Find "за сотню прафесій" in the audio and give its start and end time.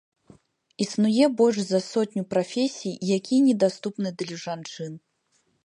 1.65-2.97